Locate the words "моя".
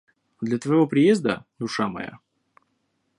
1.87-2.17